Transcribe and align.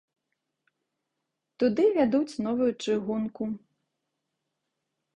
Туды 1.63 1.83
вядуць 1.99 2.39
новую 2.49 2.71
чыгунку. 2.83 3.43